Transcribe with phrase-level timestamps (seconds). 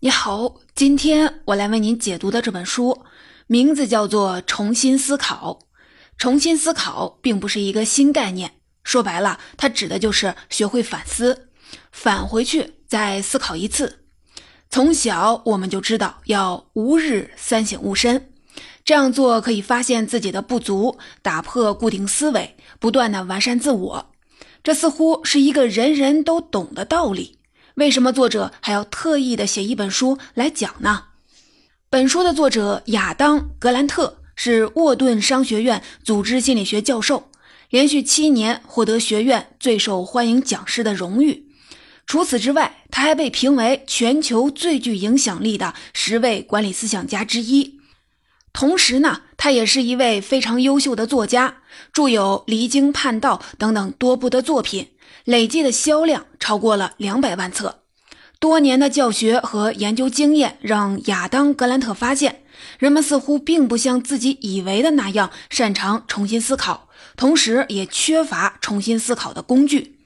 [0.00, 3.02] 你好，今天我来为您解读的这本书
[3.46, 5.58] 名字叫做《重新思考》。
[6.18, 8.50] 重新思考并不是一个新概念，
[8.84, 11.48] 说白了，它指的就是学会反思，
[11.90, 14.00] 返回去再思考一次。
[14.68, 18.34] 从小我们就知道要吾日三省吾身，
[18.84, 24.12] 这样做可以发现自己的不足，打破固定思维，不断的完善自我。
[24.62, 27.35] 这似乎是一个人人都懂的道理。
[27.76, 31.04] 为什么作者还要特意的写一本书来讲呢？
[31.90, 37.28] 本书的作者亚当·格兰特是沃顿商学院组织心理学教授，
[37.68, 41.48] 连续七年获得学院最受欢迎讲师的荣誉。
[42.06, 47.78] 除此之外，他还被评为全球最具影响力的十位管理思想家之一。
[48.54, 51.58] 同时呢，他也是一位非常优秀的作家，
[51.92, 54.88] 著有《离经叛道》等等多部的作品，
[55.26, 57.80] 累计的销量超过了两百万册。
[58.40, 62.42] 多年的教学和研究经验让亚当·格兰特发现，
[62.78, 69.98] 人们似乎并不像自己以为的那样擅长重新思考，同时也缺乏重新思考的工具。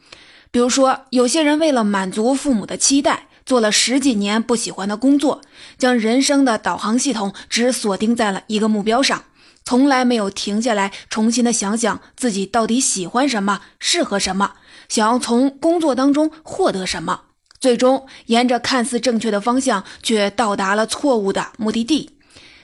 [0.51, 3.29] 比如说，有些人为了满足父母的期待。
[3.47, 5.41] 做了十几年不喜欢的工作，
[5.77, 9.25] 将人生的导航系统只锁定在了一个目标上，
[9.65, 14.53] 从来没有停下来重新的想想自己到底喜欢什么、适合什么，
[14.91, 17.23] 想要从工作当中获得什么，
[17.59, 22.11] 最终沿着看似正确的方向，却到达了错误的目的地。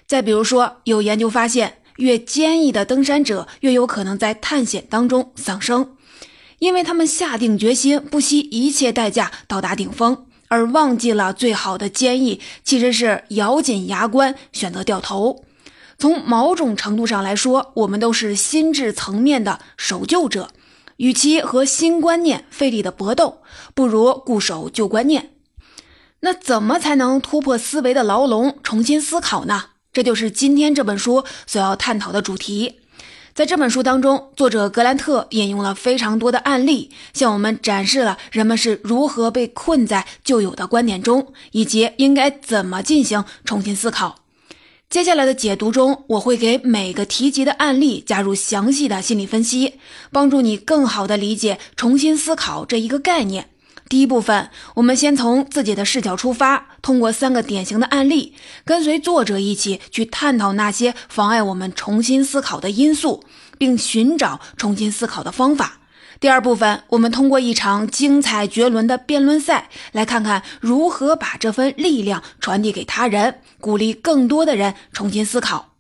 [0.06, 5.97] 再比如说，有研究发现，越坚毅的登山者越有可能在探险当中丧生，
[6.58, 10.27] 因为他们下定决心，不惜一切代价到达顶峰。
[10.48, 15.44] 而忘记了最好的坚毅其实是咬紧牙关选择掉头。
[15.98, 20.50] 从某种程度上来说，我们都是心智层面的守旧者。
[20.97, 23.42] 与其和新观念费力的搏斗，
[23.75, 25.33] 不如固守旧观念。
[26.20, 29.64] 那怎么才能突破思维的牢笼，重新思考呢？
[29.92, 32.80] 这就是今天这本书所要探讨的主题。
[33.34, 44.25] 在这本书当中，作者格兰特引用了非常多的案例，向我们展示了人们是如何被困在旧有的观点中，以及应该怎么进行重新思考。
[44.88, 49.74] 接下来的解读中，我会给每个提及的案例加入详细的心理分析，
[50.12, 53.50] 帮助你更好的理解重新思考这一个概念。
[53.88, 63.25] 第一部分，我们先从自己的视角出发，通过三个典型的案例，跟随作者一起去探讨那些妨碍我们重新思考的因素，
[63.58, 65.80] 并寻找重新思考的方法。
[66.19, 75.75] 第二部分，我们通过一场精彩绝伦的辩论赛，来看看如何把这份力量传递给他人，鼓励更多的人重新思考。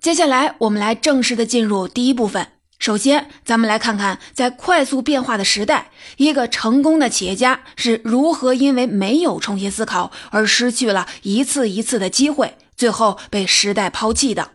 [0.00, 2.48] 接下来，我们来正式的进入第一部分。
[2.78, 14.50] 首先，咱们来看看，在快速变化的时代，一个成功的企业家是如何因为没有重新思考而失去了一次一次的机会，最后被时代抛弃的。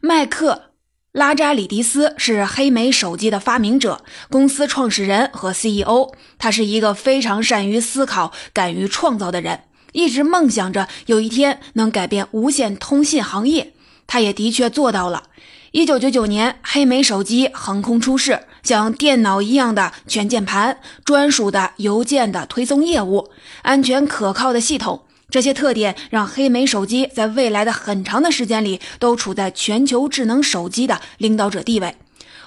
[0.00, 0.54] 麦克·
[1.12, 6.10] 拉扎里迪斯是黑莓手机的发明者、公司创始人和 CEO。
[6.38, 13.74] 他是一个非常善于思考、敢于创造的人，一直梦想着有一天能改变无线通信行业。
[14.06, 15.24] 他也的确做到了。
[15.72, 23.28] 一九九九年，黑莓手机横空出世，像电脑一样的全键盘、专属的邮件的推送业务、
[23.60, 31.96] 安全可靠的系统，这些特点让黑莓手机在未来的很长的时间里都处在全球智能手机的领导者地位。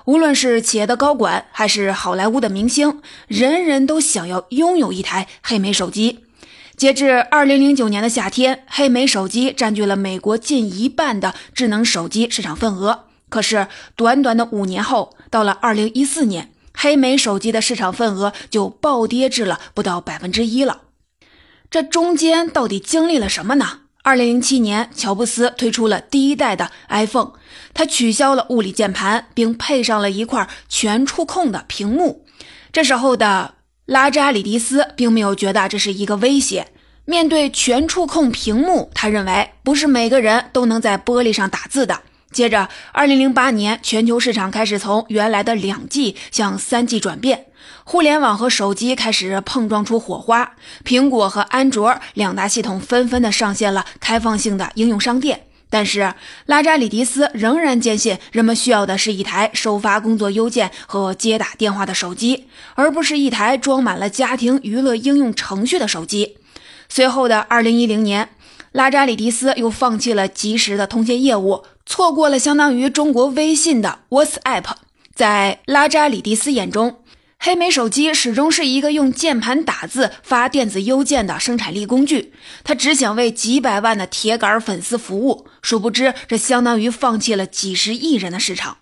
[0.05, 6.19] 无论是企业的高管，还是好莱坞的明星，人人都想要拥有一台黑莓手机。
[6.77, 13.05] 截至二零零九年的夏天，黑莓手机占据了美国近一半的智能手机市场份额。
[13.29, 20.81] 可是，短短的五年后，到了二零一四年，黑莓手机的市场份额就暴跌至了不到百分之一了。
[21.75, 23.79] 这中间到底经历了什么呢？
[24.01, 27.33] 二零零七年，乔布斯推出了第一代的 iPhone，
[27.73, 32.25] 他取消了物理键盘，并配上了一块全触控的屏幕。
[32.71, 36.65] 这时候的拉扎里迪斯并没有觉得这是一个威胁。
[37.03, 41.99] 面对全触控屏幕，他认为不是每个人都能在玻璃上打字的。
[42.35, 47.45] 接着，二零零八年，全球市场开始从原来的两 G 向三 G 转变，
[47.85, 50.51] 互联网和手机开始碰撞出火花。
[50.83, 55.43] 苹果和安卓两大系统纷纷的上线了开放性的应用商店。
[55.69, 56.13] 但是，
[56.45, 66.35] 拉扎里迪斯仍然坚信，人们需要的是一台收发工作邮件和接打电话的手机，而不是一台装满了家庭娱乐应用程序的手机。
[66.89, 68.27] 随后的二零一零年，
[68.73, 71.63] 拉扎里迪斯又放弃了即时的通信业务。
[71.85, 74.65] 错过了相当于中国微信的 WhatsApp，
[75.13, 77.01] 在拉扎里迪斯眼中，
[77.37, 82.33] 黑莓手机始终是一个用键盘打字、发电子邮件的生产力工具，
[82.63, 88.77] 他只想为几百万的铁杆粉丝服务，殊不知这相当于放弃了几十亿人的市场。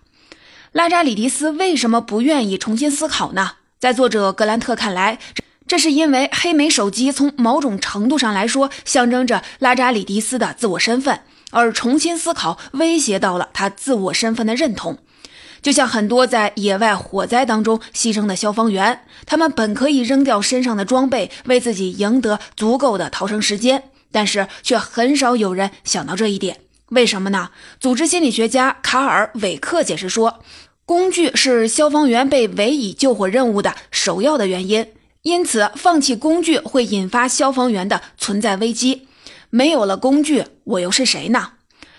[0.72, 3.52] 拉扎里迪斯为什么不愿意重新思考呢？
[3.78, 5.18] 在作者格兰特看来，
[5.66, 11.20] 这是因为黑莓手机从某种程度上来说象征着拉扎里迪斯的自我身份，
[11.54, 14.98] 而重新思考威胁到了他自我身份的认同。
[15.62, 26.58] 就像很多在野外火灾当中牺牲的消防员，他们本可以扔掉身上的装备，为自己赢得足够的逃生时间，但是却很少有人想到这一点。
[26.90, 27.48] 为什么呢？
[27.80, 30.40] 组织心理学家卡尔·韦克解释说，
[30.84, 34.86] 工具是消防员被委以救火任务的首要的原因，
[35.22, 39.08] 因此放弃工具会引发消防员的存在危机。
[39.54, 41.52] 没有了工具，我又是谁呢？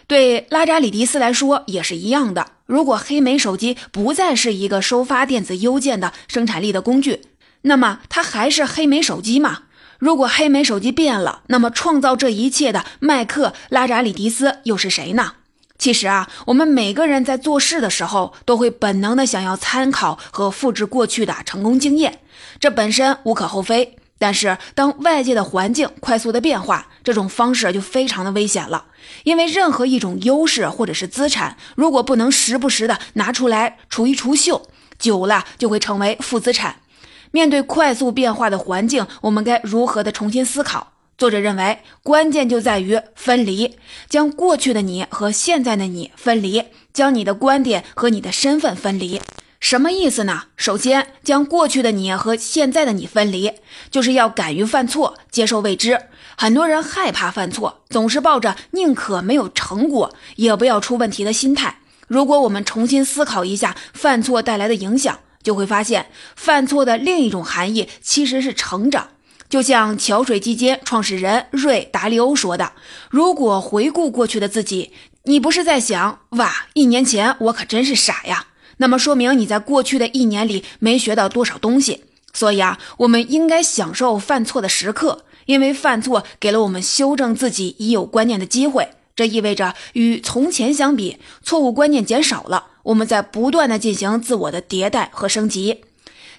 [0.07, 2.47] 对拉扎里迪斯来说也是一样的。
[2.65, 7.21] 如果黑莓手机不再是一个收发电子邮件的生产力的工具，
[7.61, 9.59] 那么它还是黑莓手机吗？
[9.99, 15.35] 如果黑莓手机变了，那么创造这一切的麦克拉扎里迪斯又是谁呢？
[15.77, 22.19] 其实啊，我们每个人在做事的时候，都会本能的想要参考和复制过去的成功经验，
[22.59, 23.95] 这本身无可厚非。
[24.17, 28.85] 但是，当外界的环境快速的变化，这种方式就非常的危险了。
[29.23, 34.61] 因为任何一种优势或者是资产，如果不能时不时的拿出来除一除锈，
[34.97, 36.77] 久了就会成为负资产。
[37.31, 40.93] 面对快速变化的环境，我们该如何的重新思考？
[41.17, 43.77] 作者认为，关键就在于分离，
[44.09, 46.63] 将过去的你和现在的你分离，
[46.93, 49.21] 将你的观点和你的身份分离。
[49.65, 50.43] 什么意思呢？
[50.55, 53.51] 首先，将过去的你和现在的你分离，
[53.89, 55.99] 就是要敢于犯错，接受未知。
[56.37, 61.79] 很多人害怕犯错，总是抱着宁可没有成果，也不要出问题的心态。
[62.07, 69.07] 如果我们重新思考一下犯错带来的影响，就会发现，犯错的另一种含义其实是成长。
[69.49, 72.73] 就像桥水基金创始人瑞达利欧说的
[73.09, 74.91] ：“如果回顾过去的自己，
[75.23, 78.45] 你不是在想哇，一年前我可真是傻呀。”
[78.77, 88.89] 那么说明你在过去的一年里没学到多少东西，所以啊，我们应该享受犯错的时刻，因为犯错给了我们修正自己已有观念的机会。
[89.15, 95.83] 这意味着与从前相比，错误观念减少了，我们在不断的进行自我的迭代和升级。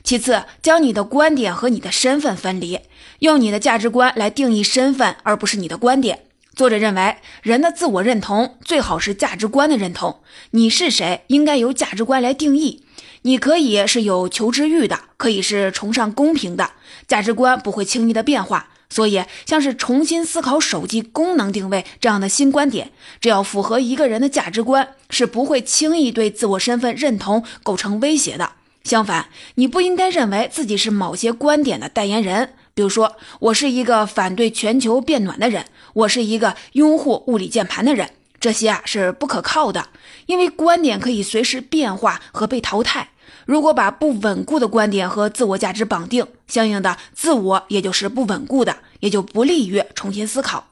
[0.05, 2.79] 其次，将你的观点和你的身份分离，
[3.21, 6.26] 用你的价值观来定义身份，而不是你的观点。
[6.57, 10.21] 作者认为，人的自我认同最好是价值观的认同。
[10.53, 12.83] 你是谁，应该由价值观来定义。
[13.23, 16.71] 你可以是有求知欲的，可以是崇尚公平的，
[17.07, 18.71] 价值观不会轻易的变化。
[18.89, 28.53] 所以，像是重新思考手机功能定位这样的新观点，只要符合一个人的价值观，是不会轻易对自我身份认同构成威胁的。
[28.83, 29.27] 相反，
[29.57, 32.55] 你不应该认为自己是某些观点的代言人。
[32.73, 35.65] 比如说，我是一个反对全球变暖的人，
[35.97, 39.89] 我是一个拥护物理键盘的人，这些啊是不可靠的，
[40.27, 43.09] 因为观点可以随时变化和被淘汰。
[43.47, 50.69] 如果把不稳固的观点和自我价值绑定，相应的自我也就是不稳固的，也就不利于重新思考。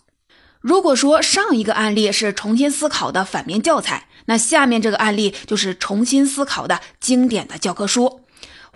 [0.61, 8.21] 如果说上一个案例是重新思考的反面教材，那下面这个案例就是重新思考的经典的教科书。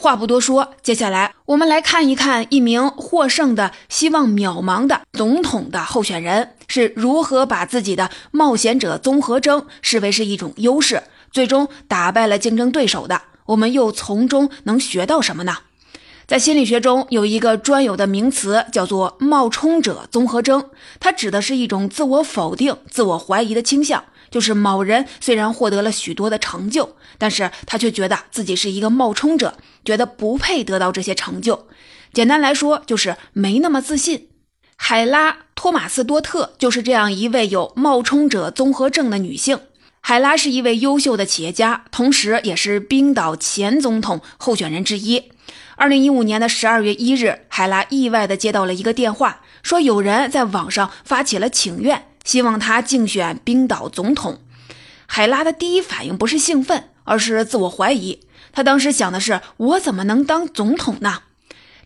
[0.01, 13.21] 话不多说，接下来我们来看一看一名获胜的、希望渺茫的总统的候选人是如何把自己的冒险者综合征视为是一种优势，最终打败了竞争对手的。
[13.47, 15.57] 我们又从中能学到什么呢？
[16.29, 20.65] 在心理学中有一个专有的名词，叫做冒充者综合征，
[21.01, 24.05] 它指的是一种自我否定、自我怀疑的倾向。
[24.31, 31.67] 就是某人虽然获得了许多的成就，但是他却觉得自己是一个冒充者，觉得不配得到这些成就。
[32.13, 34.29] 简单来说，就是没那么自信。
[34.77, 39.59] 海拉·托马斯多特就是这样一位有冒充者综合症的女性。
[40.01, 45.31] 海拉是一位优秀的企业家，同时也是冰岛前总统候选人之一。
[45.77, 52.08] 二零一五年的十二月一日，海拉意外地接到了一个电话，说有人在网上发起了请愿。
[52.25, 54.39] 希望他竞选冰岛总统，
[55.07, 58.21] 海拉的第一反应不是兴奋，而是自我怀疑。
[58.53, 61.23] 他当时想的是：我怎么能当总统呢？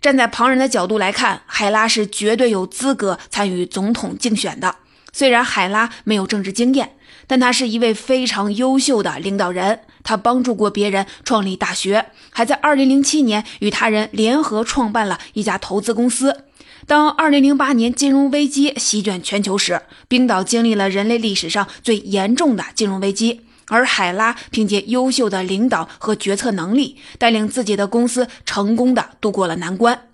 [0.00, 4.76] 站在旁人的角度来看，海拉是绝对有资格参与总统竞选的。
[5.12, 6.96] 虽然海拉没有政治经验，
[7.26, 9.80] 但他是一位非常优秀的领导人。
[10.02, 16.44] 他帮助过别人创立大学，还在2007年与他人联合创办了一家投资公司。
[16.86, 30.08] 当2008年金融危机席卷全球时，冰岛经历了人类历史上最严重的金融危机，而海拉凭借优秀的领导和决策能力，带领自己的公司成功的度过了难关。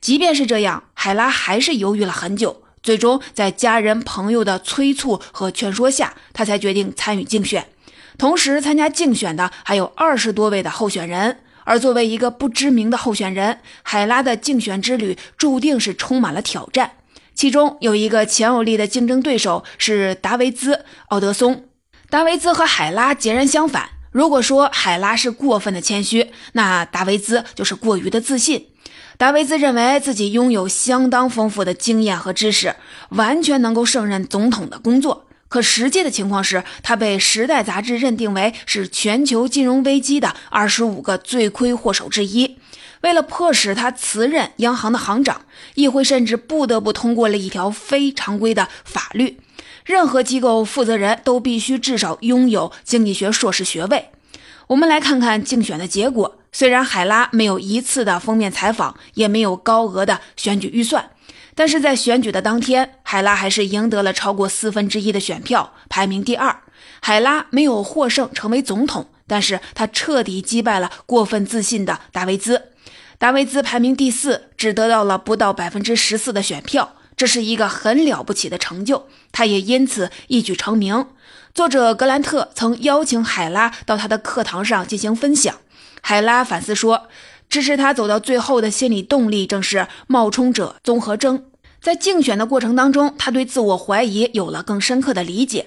[0.00, 7.66] 即便是这样，海拉还是犹豫了很久，最终在家人朋友的催促和劝说下，他才决定参与竞选。
[8.18, 11.38] 同时参加竞选的还有二十多位的候选人。
[11.70, 16.94] 而作为一个不知名的候选人，海拉的竞选之旅注定是充满了挑战。
[17.32, 20.74] 其中有一个强有力的竞争对手是达维兹·
[21.10, 21.66] 奥德松。
[22.08, 23.90] 达维兹和海拉截然相反。
[24.10, 28.66] 如果说海拉是过分的谦虚，那达维兹就是过于的自信。
[29.16, 32.74] 达维兹认为自己拥有相当丰富的经验和知识，
[33.10, 35.28] 完全能够胜任总统的工作。
[35.50, 42.56] 可实际的情况是，他被《时代》杂志认定为是全球金融危机的二十五个罪魁祸首之一。
[43.00, 45.40] 为了迫使他辞任央行的行长，
[45.74, 49.40] 议会甚至不得不通过了一条非常规的法律：
[49.84, 54.10] 任何机构负责人都必须至少拥有经济学硕士学位。
[54.68, 56.36] 我们来看看竞选的结果。
[56.52, 61.10] 虽然海拉没有一次的封面采访，也没有高额的选举预算。
[61.60, 66.62] 但是在选举的当天，海拉还是赢得了超过四分之一的选票，排名第二。
[67.02, 72.70] 海拉没有获胜，成为总统，但是他彻底击败了过分自信的达维兹。
[73.18, 79.06] 达维兹排名第四，只得到了不到百分之十四的选票，这是一个很了不起的成就。
[79.30, 81.08] 他也因此一举成名。
[81.54, 85.56] 作者格兰特曾邀请海拉到他的课堂上进行分享。
[86.00, 87.08] 海拉反思说。
[87.50, 91.44] 支持他走到最后的心理动力，正是冒充者综合征。
[91.82, 95.66] 在竞选的过程当中，他对自我怀疑有了更深刻的理解。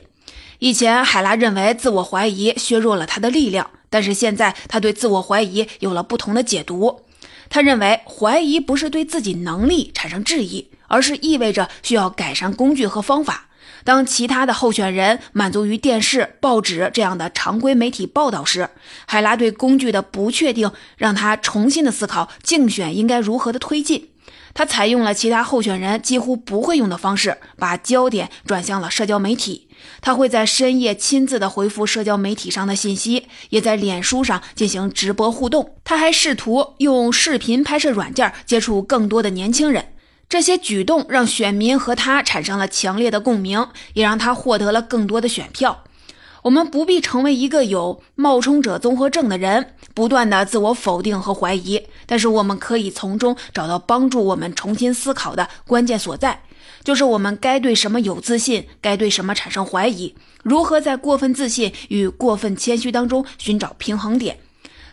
[0.59, 7.01] 以前，海拉认为自我怀疑削弱了他的力量，但是现在，他对自我怀疑有了不同的解读。
[7.49, 13.49] 他认为，怀疑不是对自己能力产生质疑，而是意味着需要改善工具和方法。
[13.83, 18.69] 当其他的候选人满足于电视、报纸这样的常规媒体报道时，
[19.05, 24.09] 海拉对工具的不确定让他重新的思考竞选应该如何的推进。
[24.53, 29.67] 他采用了其他候选人几乎不会用的方式，把焦点转向了社交媒体。
[29.99, 35.75] 他会在深夜亲自的回复社交媒体上的信息，也在脸书上进行直播互动。
[35.83, 39.92] 他还试图用视频拍摄软件接触更多的年轻人。
[40.33, 45.83] 这些举动让选民和他产生了强烈的共鸣，也让他获得了更多的选票。
[46.41, 56.41] 我们不必成为一个有冒充者综合症的人，不断的自我否定和怀疑，但是我们可以从中找到帮助我们重新思考的关键所在，
[56.83, 64.39] 就是我们该对什么有自信，该对什么产生怀疑，如何在过分自信与过分谦虚当中寻找平衡点。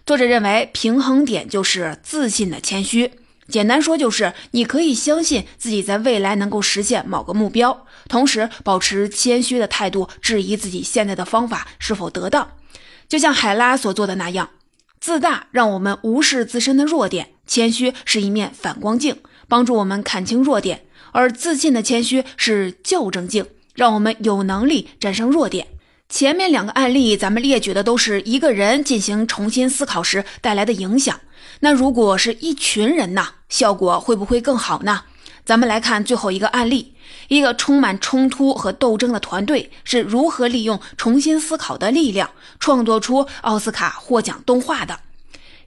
[0.04, 3.10] 作者认为，平衡点就是自信的谦虚。
[3.50, 12.52] 简单说就是，你可以相信自己在未来能够实现某个目标，同时保持谦虚的态度，质疑自己现在的方法是否得当。
[13.08, 14.50] 就像海拉所做的那样，
[15.00, 19.16] 自大让我们无视自身的弱点，谦虚是一面反光镜，
[19.48, 20.78] 帮助我们看清弱点；
[21.12, 25.66] 而自信的谦虚是校正镜，让我们有能力战胜弱点。
[26.10, 31.20] 前面两个案例，咱们列举的都是一个人进行重新思考时带来的影响。
[31.60, 33.28] 那如果是一群人呢？
[33.48, 35.02] 效果会不会更好呢？
[35.44, 36.94] 咱们来看最后一个案例：
[37.28, 44.98] 一个充满冲突和斗争的团队是如何利用重新思考的力量，创作出奥斯卡获奖动画的。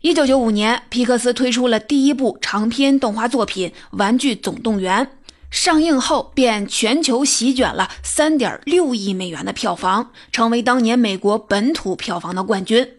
[0.02, 5.06] 一九九五年，皮克斯推出了第一部长篇动画作品《玩具总动员》，
[5.54, 12.94] 上映后便全球席卷了三点六亿美元的票房，成为当年美国本土票房的冠军。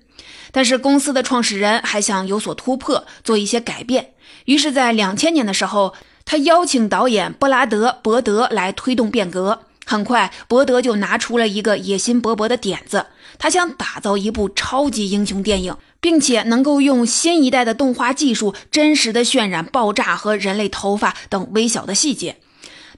[0.53, 4.13] 但是公司的创始人还想有所突破，做一些改变。
[4.45, 5.95] 于是，在两千年的时候，
[6.25, 9.63] 他邀请导演布拉德·伯德来推动变革。
[9.85, 13.07] 很快，伯德就拿出了一个野心勃勃的点子，
[13.37, 22.37] 他想打造一部超级英雄电影，并且能够用新一代的动画技术，真实的渲染爆炸和人类头发等微小的细节。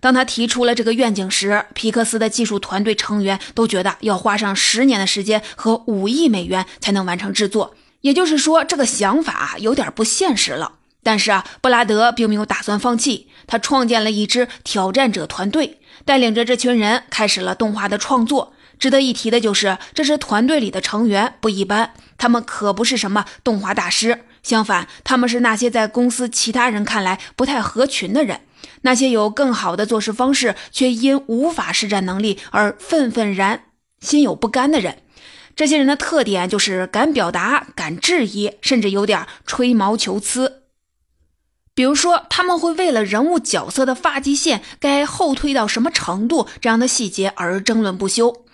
[0.01, 10.73] 当他提出了这个愿景时，皮克斯的技术团队成员都觉得要花上十年的时间和五亿美元才能完成制作，也就是说，这个想法有点不现实了。
[11.03, 18.53] 但是啊，布拉德并没有打算放弃，他创建了一支挑战者团队，带领着这群人开始了动画的创作。
[18.79, 28.41] 值得一提的就是，这支团队里的成员不一般，他们可不是什么动画大师，相反，他们是那些在公司其他人看来不太合群的人。
[28.83, 33.65] 那些有更好的做事方式，却因无法施展能力而愤愤然、
[34.01, 35.03] 心有不甘的人，
[35.55, 40.63] 这些人的特点就是敢表达、敢质疑，甚至有点吹毛求疵。
[41.75, 48.45] 比如说，他们会为了人物角色的发际线该后退到什么程度这样的细节而争论不休。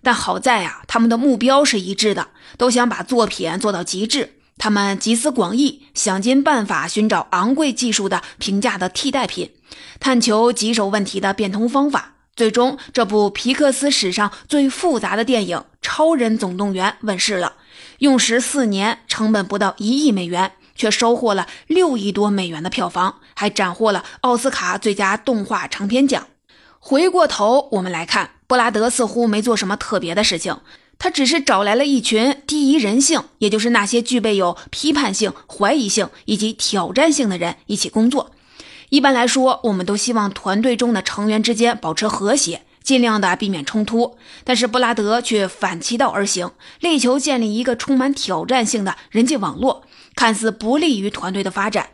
[0.00, 4.37] 但好在啊，他们的目标是一致的，都想把作品做到极致。
[4.58, 9.52] 他们集思广益，想尽办法寻找昂贵技术的平价的替代品，
[10.00, 12.14] 探求棘手问题的变通方法。
[12.34, 17.54] 最终，这部皮克斯史上最复杂的电影《超人总动员》问世了。
[17.98, 26.28] 用时四年，成本不到一亿美元，却收获了六亿多美元的票房，还斩获了奥斯卡最佳动画长片奖。
[26.78, 30.58] 回过头，我们来看，布拉德似乎没做什么特别的事情。
[30.98, 38.32] 他只是找来了一群第一人性，也就是那些具备有批判性、怀疑性以及挑战性的人一起工作。
[38.88, 44.16] 一般来说，我们都希望团队中的成员之间保持和谐，尽量的避免冲突。
[44.44, 46.50] 但是布拉德却反其道而行，
[46.80, 49.84] 力求建立一个充满挑战性的人际网络，
[50.16, 51.90] 看似不利于团队的发展，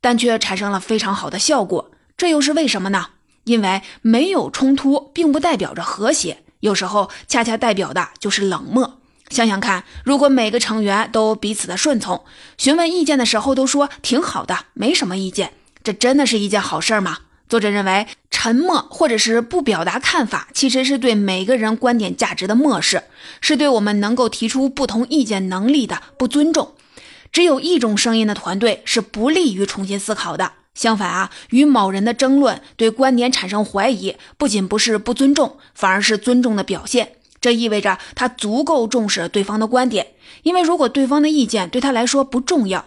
[0.00, 1.92] 但却产生了非常好的效果。
[2.16, 3.10] 这又是为什么呢？
[3.44, 6.42] 因为没有冲突，并不代表着和谐。
[6.60, 8.98] 有时候恰恰代表的就是冷漠。
[9.30, 12.24] 想想看，如果每个成员都彼此的顺从，
[12.56, 17.18] 询问意见的时候都说挺好的，没什么意见，这真的是一件好事吗？
[17.48, 23.04] 作者认为，沉默或者是不表达看法，其实是对每个人观点价值的漠视，
[23.40, 26.74] 是对我们能够提出不同意见能力的不尊重。
[27.30, 30.52] 只有一种声音的团队是不利于重新思考的。
[30.78, 37.14] 相反啊，与某人的争论、对观点产生怀疑，不仅不是不尊重，反而是尊重的表现。
[37.40, 40.12] 这意味着他足够重视对方的观点，
[40.44, 42.84] 因为如果对方的意见对他来说不重要，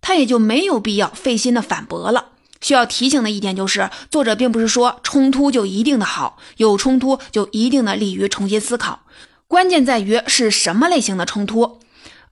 [0.00, 2.28] 他也就没有必要费心的反驳了。
[2.62, 9.00] 需要提醒的一点就是，作者并不是说冲突就一定的好，有冲突就一定的利于重新思考。
[9.46, 11.80] 关键在于是什么类型的冲突。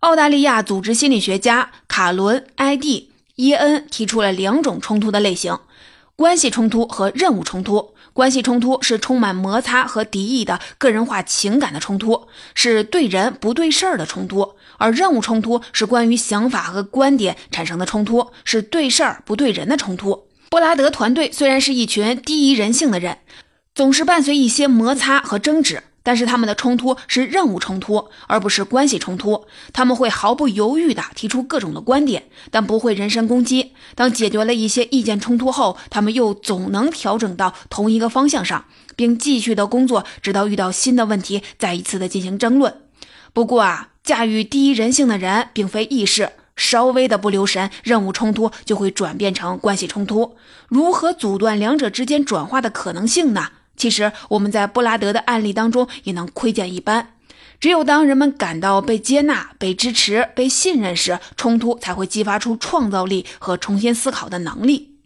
[0.00, 3.11] 澳大利亚组织心理学家卡伦·埃蒂。
[3.42, 5.58] 伊恩提出了两种冲突的类型：
[6.14, 7.92] 关系冲突和任务冲突。
[8.12, 20.28] 关系冲突是充满摩擦和敌意的个人化情感的冲突，是对人不对事儿的冲突；而任务冲突是关于想法和观点产生的冲突，是对事儿不对人的冲突。
[20.48, 23.18] 布拉德团队虽然是一群低于人性的人，
[23.74, 25.82] 总是伴随一些摩擦和争执。
[26.02, 29.44] 但是他们的冲突是任务冲突，而不是关系冲突。
[29.72, 33.72] 他们会毫不犹豫地提出各种的观点，但不会人身攻击。
[33.94, 38.64] 当解决了一些意见冲突后，他们又总能调整到同一个方向上，
[38.96, 42.74] 并继续的工作，直到遇到新的问题，再一次的进行争论。
[43.32, 50.36] 不过啊，驾驭第一人性的人并非易事，稍微的不留神，任务冲突就会转变成关系冲突。
[50.68, 53.48] 如何阻断两者之间转化的可能性呢？
[53.82, 57.14] 其实我们在布拉德的案例当中也能窥见一斑。
[57.58, 64.98] 只有当人们感到被接纳、被支持、被信任时，冲突才会激发出创造力和重新思考的能力。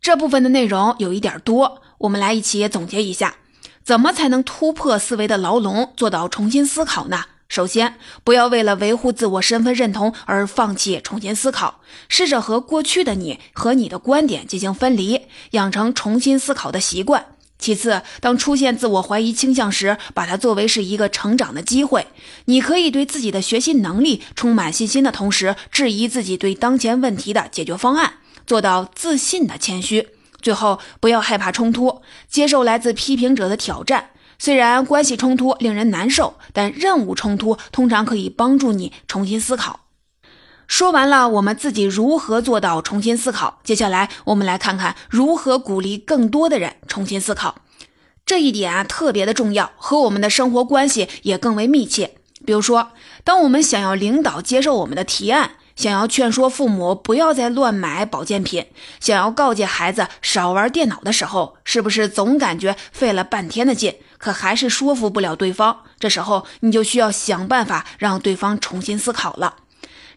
[0.00, 3.34] 这部分的内容有一点多，我们来一起总结一下：
[3.82, 7.24] 怎么才能突破思维的牢笼，做到重新思考呢？
[7.48, 17.26] 首先，不要为了维护自我身份认同而放弃重新思考，试着和过去的你和你的观点进行分离，养成重新思考的习惯。
[17.60, 22.06] 其次，当出现自我怀疑倾向时，把它作为是一个成长的机会。
[22.46, 28.14] 你可以对自己的学习能力充满信心的同时，质疑自己对当前问题的解决方案，
[28.46, 30.08] 做到自信的谦虚。
[30.40, 34.10] 最后，不要害怕冲突，接受来自批评者的挑战。
[34.38, 39.80] 虽然关系冲突令人难受，但任务冲突通常可以帮助你重新思考。
[40.70, 47.56] 说完了我们自己如何做到重新思考，接下来我们来看看如何鼓励更多的人重新思考。
[48.24, 52.14] 这一点啊特别的重要，和我们的生活关系也更为密切。
[52.46, 52.92] 比如说，
[53.24, 58.64] 当我们想要领导接受我们的提案，想要劝说父母不要再乱买保健品，
[59.00, 65.78] 想要告诫孩子少玩电脑的时候，是不是总感觉费了半天的劲，可还是说服不了对方？
[65.98, 69.56] 这时候你就需要想办法让对方重新思考了。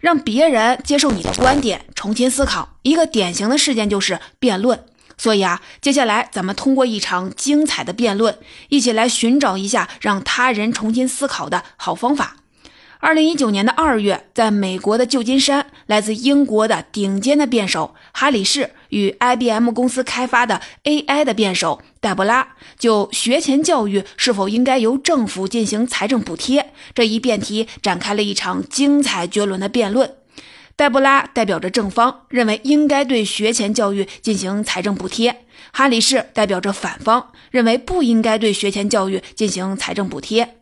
[0.04, 2.76] 让别人接受你的观点，重新思考。
[2.82, 4.84] 一个典型的事件就是辩论。
[5.18, 8.38] 所以啊，接下来咱们通过一场精彩的辩论，
[8.68, 12.36] 一起来寻找一下让他人重新思考的好方法。
[13.00, 30.16] 二零一九年的二月，在美国的旧金山，来自英国的顶尖的辩手哈里士与 IBM 公司开发的 AI 的辩手黛布拉，就学前教育是否应该由政府进行财政补贴这一辩题展开了一场精彩绝伦的辩论。
[30.76, 35.32] 黛布拉代表着正方，认为应该对学前教育进行财政补贴；
[35.72, 40.58] 哈里士代表着反方，认为不应该对学前教育进行财政补贴。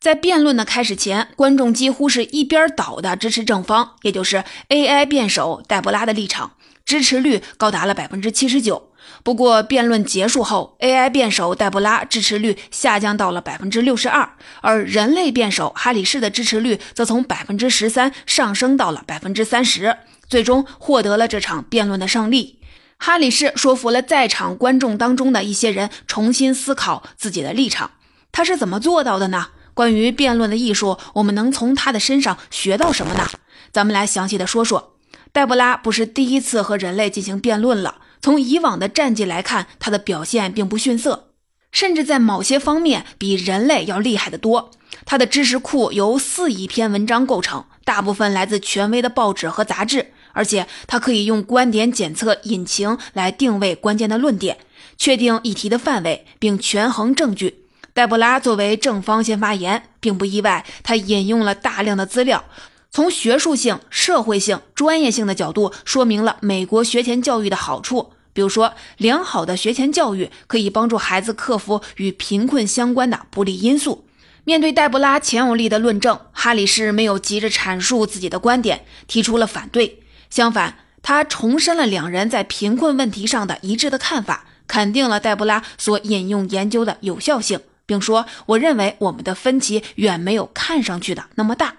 [0.00, 6.52] 在辩论的开始前，观众几乎是一边倒的支持正方，也就是 AI 辩手黛布拉的立场，
[6.90, 8.90] 支持率高达了百分之七十九。
[9.22, 14.28] 不过，辩论结束后，AI 辩手黛布拉支持率下降到了百分之六十二，
[14.60, 19.98] 而人类辩手哈里士的支持率则从百分之十三上升到了百分之三十，
[20.28, 22.58] 最终获得了这场辩论的胜利。
[22.98, 27.92] 哈里士说服了在场观众当中的一些人重新思考自己的立场。
[28.32, 29.50] 他是怎么做到的呢？
[29.74, 33.30] 关于辩论的艺术，我们能从他的身上学到什么呢？
[33.70, 34.96] 咱们来详细的说说。
[35.32, 37.96] 黛布拉不是第一次和人类进行辩论了。
[38.20, 41.28] 从以往的战绩来看，他的表现并不逊色，
[41.72, 44.70] 甚至在某些方面比人类要厉害得多。
[45.06, 54.58] 他的知识库由四亿篇文章构成，大部分来自权威的报纸和杂志，而且他可以用观点检测引擎来定位关键的论点，
[54.98, 57.64] 确定议题的范围，并权衡证据。
[57.94, 62.44] 黛布拉作为正方先发言，并不意外，他引用了大量的资料。
[62.90, 74.04] 从学术性、社会性、专业性的角度说明了美国学前教育的好处，比如说，良好的学前教育可以帮助孩子克服与贫困相关的不利因素。
[74.42, 80.02] 面对黛布拉强有力的论证，哈里士没有急着阐述自己的观点，提出了反对。
[80.28, 91.76] 相反，他重申了两人在贫困问题上的一致的看法，肯定了黛布拉所引用研究的有效性，并说：“我认为我们的分歧远没有看上去的那么大。”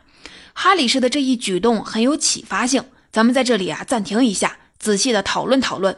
[0.63, 5.97] 哈里士的这一举动很有启发性，咱们在这里啊暂停一下，仔细的讨论讨论。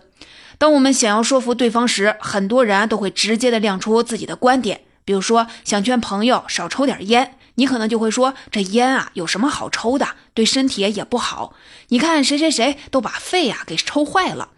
[0.57, 11.53] 当我们想要说服对方时，很多人都会直接的亮出自己的观点，比如说想劝朋友少抽点烟，你可能就会说这烟啊有什么好抽的，对身体也不好。
[11.89, 14.51] 你看谁谁谁都把肺呀给抽坏了，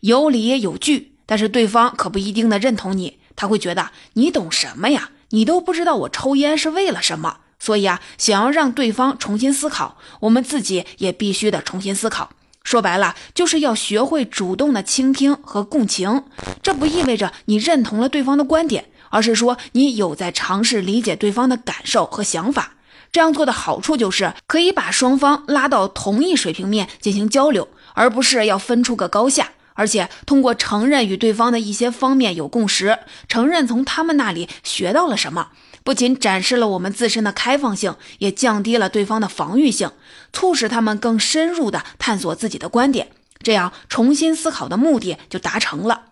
[0.00, 5.10] 有理有据，但是对方可不一定的认同你，他会觉得你懂什么呀？
[5.32, 7.40] 你都不知道我抽烟是为了什么。
[7.60, 12.30] 所以啊，想要让对方重新思考，我们自己也必须得重新思考。
[12.64, 16.24] 说白了，就是要学会主动的倾听和共情。
[16.62, 22.74] 这不意味着你认同了对方的观点，而是说你有在尝试理解对方的感受和想法。
[23.12, 29.52] 这样做的好处就是可以把双方拉到同一水平面进行交流，而不是要分出个高下。
[29.74, 35.48] 而且通过承认与对方的一些方面有共识，承认从他们那里学到了什么。
[35.82, 39.90] 不仅展示了我们自身的开放性，也降低了对方的防御性，
[40.32, 43.08] 促使他们更深入地探索自己的观点，
[43.42, 46.06] 这样重新思考的目的就达成了。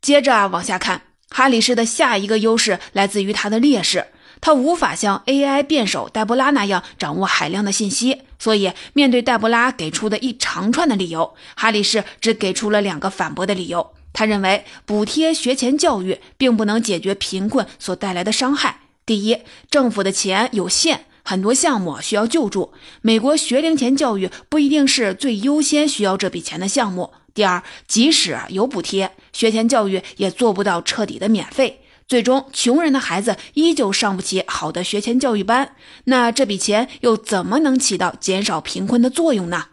[0.00, 4.06] 接着往下看，哈里士的下一个优势来自于他的劣势，
[4.40, 13.92] 他无法像 AI 辩手黛布拉那样掌握海量的信息，所以面对黛布拉给出的一长串的理由，哈里士只给出了两个反驳的理由。
[14.12, 18.80] 他认为补贴学前教育并不能解决贫困所带来的伤害。
[19.10, 22.72] 第一，政府的钱有限，很多项目需要救助。
[23.02, 27.12] 美国学龄前教育不一定是最优先需要这笔钱的项目。
[27.34, 35.74] 第二，即使有补贴，学前教育也做不到彻底的免费，最终穷人的孩子依旧上不起好的学前教育班。
[36.04, 39.64] 那这笔钱又怎么能起到减少贫困的作用呢？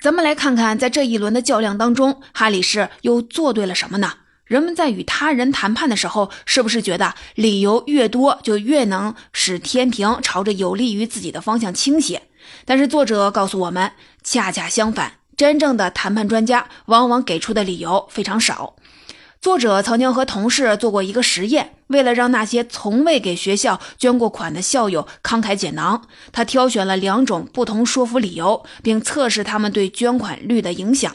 [0.00, 4.14] 咱们来看看，在这一轮的较量当中，哈里士又做对了什么呢？
[4.50, 12.22] 人们在与他人谈判的时候，是不是觉得理由越多就越能使天平朝着有利于自己的方向倾斜？
[12.64, 13.92] 但是作者告诉我们，
[14.24, 18.74] 恰恰相反，真正的谈判专家往往给出的理由非常少。
[19.40, 31.14] 作者曾经和同事做过一个实验，为了让那些从未给学校捐过款的校友慷慨解囊，他挑选了两种不同说服理由，并测试他们对捐款率的影响。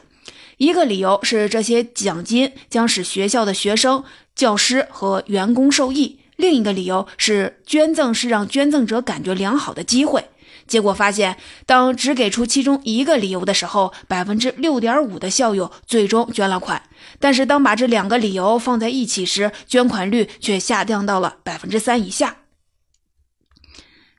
[0.57, 4.03] 一个理由是这些奖金将使学校的学生、
[4.35, 10.25] 教师和员工受益；另一个理由是捐赠是让捐赠者感觉良好的机会。
[10.67, 11.37] 结果发现，
[11.67, 16.81] 当只给出其中一个理由的时候，百分之六点五的校友最终捐了款；
[17.19, 22.37] 但是当把这两个理由放在一起时，捐款率却下降到了百分之三以下。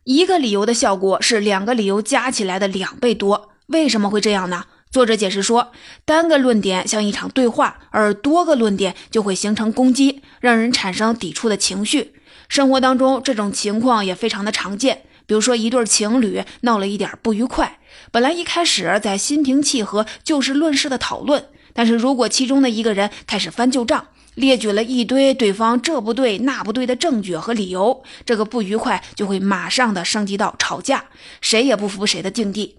[0.04, 3.50] 一个理由的效果是两个理由加起来的两倍多。
[3.66, 4.66] 为什么会这样呢？
[4.90, 5.72] 作者解释说，
[6.04, 12.14] 单个论点像一场对话，而多个论点就会形成攻击，让人产生抵触的情绪。
[12.48, 15.02] 生活当中这种情况也非常的常见。
[15.26, 17.78] 比如说，一对情侣闹了一点不愉快，
[18.10, 21.44] 本来一开始在心平气和、就事论事的讨论，
[21.74, 31.06] 但是如果其中的一个人开始翻旧账，列举了一堆对方这不对那不对的证据和理由，这个不愉快就会马上的升级到吵架，
[31.40, 32.76] 谁也不服谁的境地。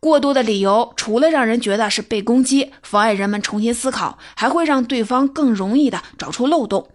[0.00, 6.88] 过多的理由，除了让人觉得是被攻击，妨碍人们重新思考，还会让对方更容易的找出漏洞。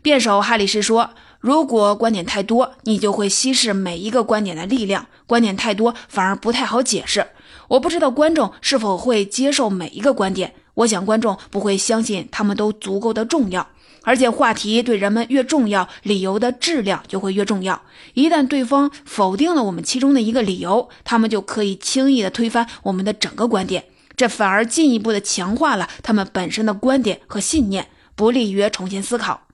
[0.00, 7.26] 辩手哈里士说：“如果观点太多，你就会稀释每一个观点的力量；观点太多，反而不太好解释。
[7.66, 13.66] 我不知道观众是否会接受每一个观点，我想观众不会相信他们都足够的重要。
[14.04, 17.82] 而且话题对人们越重要，理由的质量就会越重要。
[18.14, 23.84] 一旦对方否定了我们其中的一个理由，他们就可以轻易的推翻我们的整个观点，
[24.16, 29.46] 这反而进一步的强化了他们本身的观点和信念，不利于重新思考。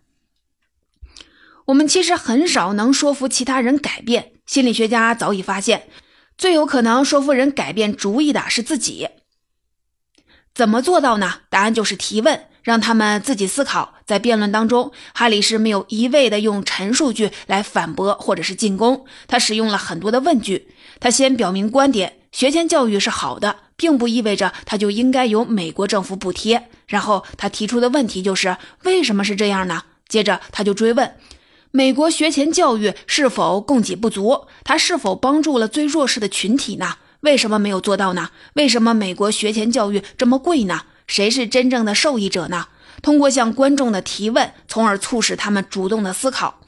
[1.67, 4.33] 我们其实很少能说服其他人改变。
[4.47, 5.91] 心理学家早已发现，
[6.39, 9.09] 最有可能说服人改变主意的是自己。
[10.55, 11.41] 怎么做到呢？
[11.51, 12.47] 答案就是提问。
[12.69, 13.95] 让他们自己思考。
[14.05, 20.69] 在辩论当中，哈里是没有一味的用陈述句来反驳或者是进攻，他使用了很多的问句。
[21.01, 26.69] 他先表明观点：学前教育是好的，并不意味着他就应该由美国政府补贴。
[26.87, 29.85] 然后他提出的问题就是为什么是这样呢？
[30.07, 31.17] 接着他就追问：
[31.71, 34.47] 美国学前教育是否供给不足？
[34.63, 36.97] 他是否帮助了最弱势的群体呢？
[37.21, 38.29] 为什么没有做到呢？
[38.53, 40.83] 为什么美国学前教育这么贵呢？
[41.09, 42.67] 谁是真正的受益者呢？
[43.03, 46.61] 通过向观众的提问，从而促使他们主动的思考。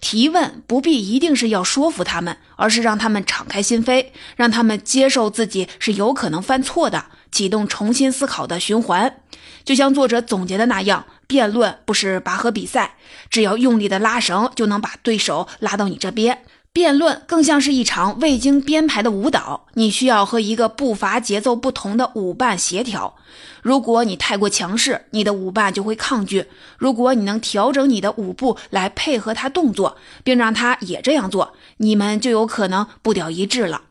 [0.00, 9.20] 提问不必一定是要说服他们，而是让他们敞开心扉，让他们接受自己是有可能犯错的，启动重新思考的循环。
[9.62, 12.94] 就像作者总结的那样，辩论不是拔河比赛，
[13.28, 16.44] 只要用力的拉绳，就能把对手拉到你这边。
[16.72, 23.16] 辩论更像是一场未经编排的舞蹈，你需要和一个步伐节奏不同的舞伴协调。
[23.60, 26.44] 如果你太过强势，你的舞伴就会抗拒；
[26.78, 33.82] 如果你能调整你的舞步来配合他动作，并让他也这样做，你们就有可能步调一致了。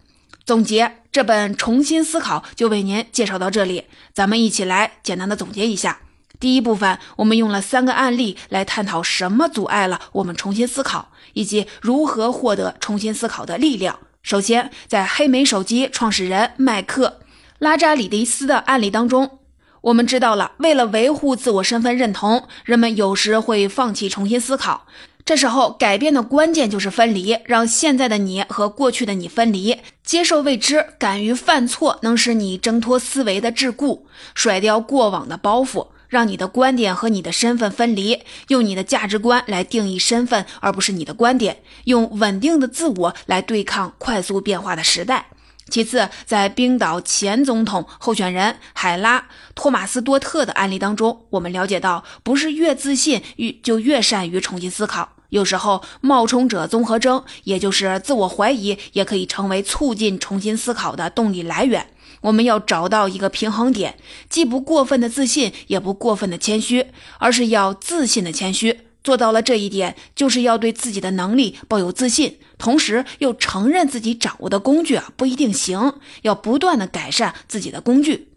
[0.45, 5.99] 总结这本《重新思考》就为您介绍到这里，咱们一起来简单的总结一下。
[6.39, 13.99] 第一部分，我们用了三个案例来探讨什么阻碍了我们重新思考，以及如何获得重新思考的力量。
[14.23, 17.19] 首先，在黑莓手机创始人麦克
[17.57, 19.39] 拉扎里迪斯的案例当中，
[19.81, 24.85] 我们知道了，为了维护自我身份认同，人们有时会放弃重新思考。
[25.25, 34.01] 这时候，改变的关键就是分离，让现在的你和过去的你分离，接受未知，敢于犯错，能使你挣脱思维的桎梏，
[34.33, 35.87] 甩掉过往的包袱。
[36.09, 38.19] 让你的观点和你的身份分离，
[38.49, 45.27] 用你的价值观来定义身份，而不是你的观点，用稳定的自我来对抗快速变化的时代。
[45.69, 49.19] 其次，在冰岛前总统候选人海拉·
[49.53, 55.09] 托马斯多特的案例当中，我们了解到，不是越自信越就越善于重新思考。
[55.29, 61.87] 有时候，冒充者综合征，也就是自我怀疑，也可以成为促进重新思考的动力来源。
[62.21, 63.97] 我们要找到一个平衡点，
[64.29, 66.87] 既不过分的自信，也不过分的谦虚，
[67.19, 68.81] 而是要自信的谦虚。
[69.01, 78.28] 做到了这一点，就是要对自己的能力抱有自信，同时又承认自己掌握的工具啊不一定行，要不断的改善自己的工具。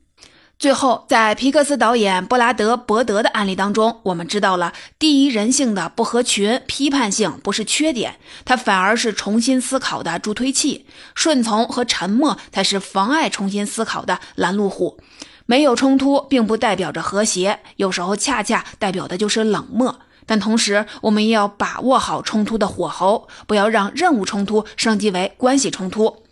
[0.62, 10.84] 最后，在皮克斯导演布拉德·伯德的案例当中，我们知道了第一人性的不合群、批判性不是缺点，它反而是重新思考的助推器；
[11.16, 15.00] 顺从和沉默才是妨碍重新思考的拦路虎。
[15.46, 19.98] 没有冲突，并不代表着和谐，有时候恰恰代表的就是冷漠。
[20.26, 26.22] 但同时，我们也要把握好冲突的火候，不要让任务冲突升级为关系冲突。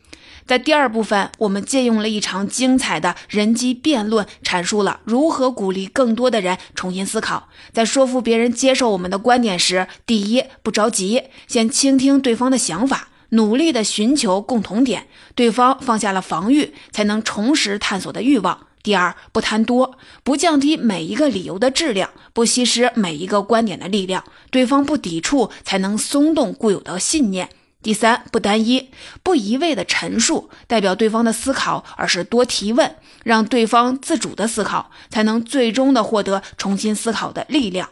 [0.50, 7.48] 在第二部分，我们借用了一场精彩的人机辩论，阐述了如何鼓励更多的人重新思考。
[7.72, 18.66] 在说服别人接受我们的观点时，第一，不着急，先倾听对方的想法，努力的寻求共同点，对方放下了防御，才能重拾探索的欲望。
[18.82, 27.50] 第二，不贪多，不降低每一个理由的质量，不稀释每一个观点的力量，对方不抵触，才能松动固有的信念。
[27.82, 28.90] 第三，不单一，
[29.22, 37.88] 不一味的陈述代表对方的思考，而是多提问，让对方自主的思考，才能最终的获得重新思考的力量。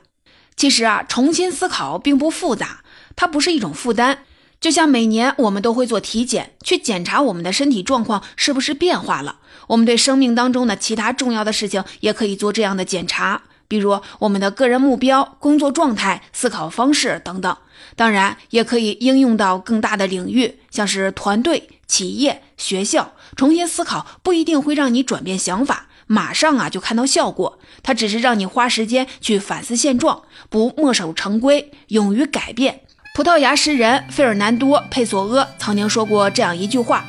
[0.57, 2.81] 其实啊，重新思考并不复杂，
[3.17, 4.25] 它不是一种负担。
[4.61, 9.37] 就像每年我们都会做体检，去检查我们的身体状况是不是变化了。
[9.69, 13.43] 我们对生命当中的其他重要的事情也可以做这样的检查。
[13.69, 17.57] 比如我们的个人目标、工作状态、思考方式等等，
[17.97, 23.13] 当然也可以应用到更大的领域，像是团队、企业、学校。
[23.37, 32.81] 重新思考不一定会让你转变想法，马上啊就看到效果，它只是让你花时间去反思现状，不墨守成规，勇于改变。
[33.15, 37.05] 葡萄牙诗人费尔南多·佩索阿曾经说过这样一句话。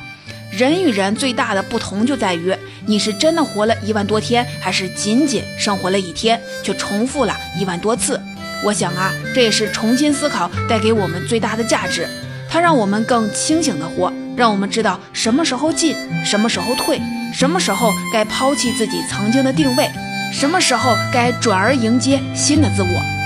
[0.52, 2.52] 人与人最大的不同就在于，
[2.84, 8.20] 你是真的活了一万多天，还是仅仅生活了一天，却重复了一万多次。
[8.64, 12.06] 我想啊，这也是重新思考带给我们最大的价值。
[12.48, 15.94] 它让我们更清醒的活，让我们知道什么时候进，
[16.24, 17.00] 什么时候退，
[17.32, 19.88] 什么时候该抛弃自己曾经的定位。
[20.32, 23.19] 什么时候该转而迎接新的自我。